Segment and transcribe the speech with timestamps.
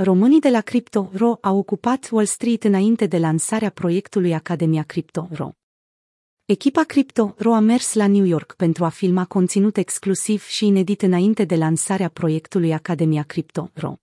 [0.00, 5.50] Românii de la Crypto.ro au ocupat Wall Street înainte de lansarea proiectului Academia Crypto.ro.
[6.44, 11.44] Echipa Crypto.ro a mers la New York pentru a filma conținut exclusiv și inedit înainte
[11.44, 13.94] de lansarea proiectului Academia Crypto.ro.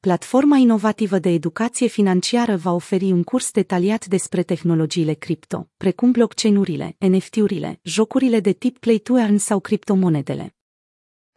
[0.00, 6.96] Platforma inovativă de educație financiară va oferi un curs detaliat despre tehnologiile cripto, precum blockchain-urile,
[6.98, 10.54] NFT-urile, jocurile de tip play to earn sau criptomonedele.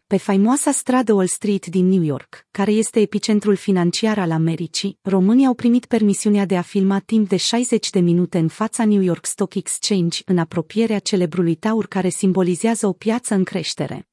[0.08, 5.46] Pe faimoasa stradă Wall Street din New York, care este epicentrul financiar al Americii, românii
[5.46, 9.26] au primit permisiunea de a filma timp de 60 de minute în fața New York
[9.26, 14.08] Stock Exchange în apropierea celebrului taur care simbolizează o piață în creștere.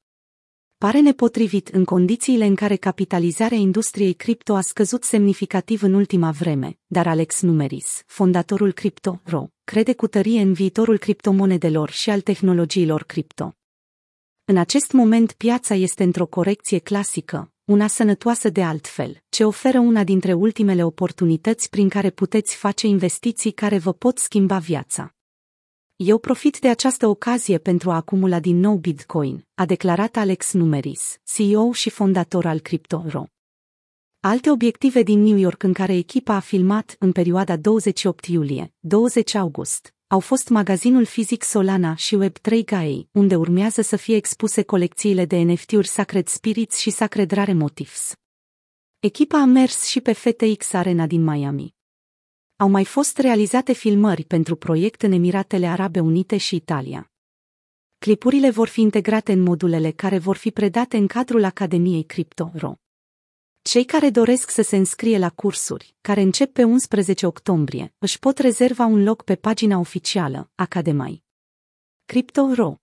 [0.78, 6.78] Pare nepotrivit în condițiile în care capitalizarea industriei cripto a scăzut semnificativ în ultima vreme,
[6.86, 13.56] dar Alex Numeris, fondatorul Crypto.ro, crede cu tărie în viitorul criptomonedelor și al tehnologiilor cripto.
[14.48, 20.04] În acest moment piața este într-o corecție clasică, una sănătoasă de altfel, ce oferă una
[20.04, 25.14] dintre ultimele oportunități prin care puteți face investiții care vă pot schimba viața.
[25.96, 31.20] Eu profit de această ocazie pentru a acumula din nou Bitcoin, a declarat Alex Numeris,
[31.24, 33.24] CEO și fondator al Crypto.ro.
[34.20, 39.95] Alte obiective din New York în care echipa a filmat în perioada 28 iulie-20 august
[40.08, 45.36] au fost magazinul fizic Solana și Web3 Gaei, unde urmează să fie expuse colecțiile de
[45.36, 48.14] NFT-uri Sacred Spirits și Sacred Rare Motifs.
[48.98, 51.74] Echipa a mers și pe FTX Arena din Miami.
[52.56, 57.10] Au mai fost realizate filmări pentru proiect în Emiratele Arabe Unite și Italia.
[57.98, 62.85] Clipurile vor fi integrate în modulele care vor fi predate în cadrul Academiei Crypto.ro.
[63.66, 68.38] Cei care doresc să se înscrie la cursuri, care încep pe 11 octombrie, își pot
[68.38, 71.22] rezerva un loc pe pagina oficială, Academai.
[72.04, 72.74] Crypto.ro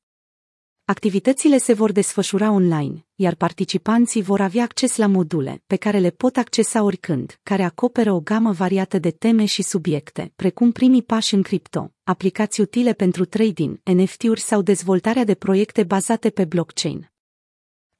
[0.86, 6.10] Activitățile se vor desfășura online, iar participanții vor avea acces la module, pe care le
[6.10, 11.34] pot accesa oricând, care acoperă o gamă variată de teme și subiecte, precum primii pași
[11.34, 17.13] în cripto, aplicații utile pentru trading, NFT-uri sau dezvoltarea de proiecte bazate pe blockchain.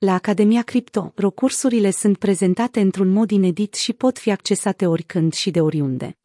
[0.04, 5.52] La Academia Crypto, rocursurile sunt prezentate într-un mod inedit și pot fi accesate oricând și
[5.52, 6.18] de oriunde.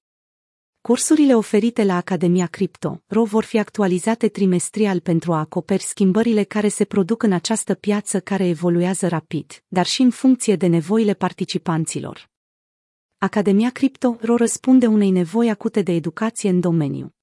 [0.81, 6.69] Cursurile oferite la Academia Crypto, RO vor fi actualizate trimestrial pentru a acoperi schimbările care
[6.69, 12.31] se produc în această piață care evoluează rapid, dar și în funcție de nevoile participanților.
[13.19, 17.17] Academia Crypto RO răspunde unei nevoi acute de educație în domeniu.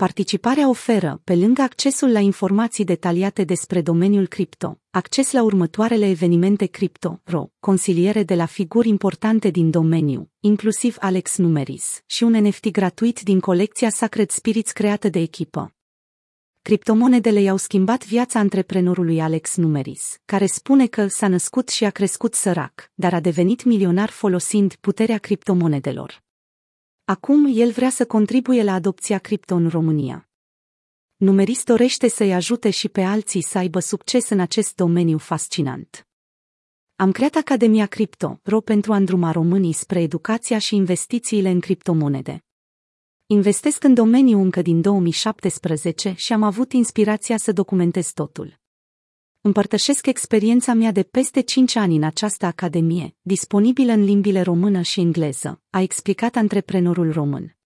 [0.00, 6.66] Participarea oferă, pe lângă accesul la informații detaliate despre domeniul cripto, acces la următoarele evenimente
[6.66, 12.70] cripto, RO, consiliere de la figuri importante din domeniu, inclusiv Alex Numeris, și un NFT
[12.70, 15.74] gratuit din colecția Sacred Spirits creată de echipă.
[16.62, 22.34] Criptomonedele i-au schimbat viața antreprenorului Alex Numeris, care spune că s-a născut și a crescut
[22.34, 26.22] sărac, dar a devenit milionar folosind puterea criptomonedelor.
[27.10, 30.28] Acum el vrea să contribuie la adopția cripto în România.
[31.16, 36.06] Numeris dorește să-i ajute și pe alții să aibă succes în acest domeniu fascinant.
[36.96, 42.44] Am creat Academia Cripto, ro pentru a îndruma românii spre educația și investițiile în criptomonede.
[43.26, 48.60] Investesc în domeniu încă din 2017 și am avut inspirația să documentez totul.
[49.42, 55.00] Împărtășesc experiența mea de peste 5 ani în această academie, disponibilă în limbile română și
[55.00, 57.56] engleză, a explicat antreprenorul român.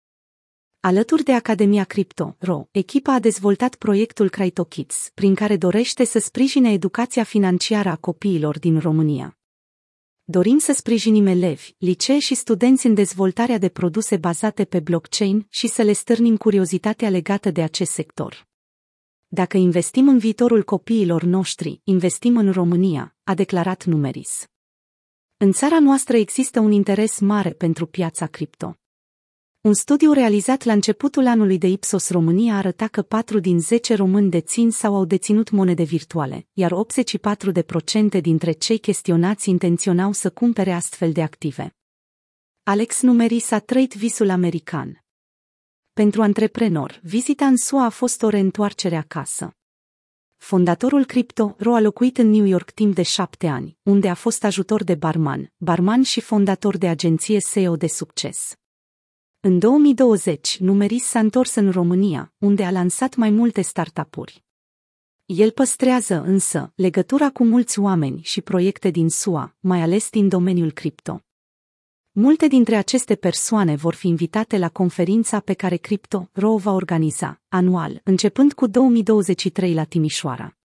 [0.81, 6.73] Alături de Academia Crypto, RO, echipa a dezvoltat proiectul CryptoKids, prin care dorește să sprijine
[6.73, 9.39] educația financiară a copiilor din România.
[10.25, 15.67] Dorim să sprijinim elevi, licee și studenți în dezvoltarea de produse bazate pe blockchain și
[15.67, 18.53] să le stârnim curiozitatea legată de acest sector.
[19.35, 24.47] Dacă investim în viitorul copiilor noștri, investim în România, a declarat Numeris.
[25.37, 28.77] În țara noastră există un interes mare pentru piața cripto.
[29.61, 34.31] Un studiu realizat la începutul anului de Ipsos România arăta că 4 din 10 români
[34.31, 36.73] dețin sau au deținut monede virtuale, iar
[38.17, 41.77] 84% dintre cei chestionați intenționau să cumpere astfel de active.
[42.63, 45.04] Alex Numeris a trăit visul american.
[45.95, 49.57] Pentru antreprenor, vizita în SUA a fost o reîntoarcere acasă.
[50.37, 54.45] Fondatorul Crypto Ro a locuit în New York timp de șapte ani, unde a fost
[54.45, 58.55] ajutor de barman, barman și fondator de agenție SEO de succes.
[59.41, 64.45] În 2020, Numeris s-a întors în România, unde a lansat mai multe startup-uri.
[65.25, 70.73] El păstrează însă legătura cu mulți oameni și proiecte din SUA, mai ales din domeniul
[70.73, 71.24] cripto.
[72.17, 77.41] Multe dintre aceste persoane vor fi invitate la conferința pe care Crypto Ro va organiza,
[77.49, 80.57] anual, începând cu 2023 la Timișoara.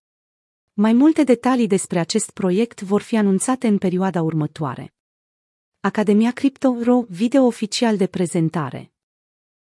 [0.73, 4.93] Mai multe detalii despre acest proiect vor fi anunțate în perioada următoare.
[5.79, 8.91] Academia Crypto.ro, video oficial de prezentare.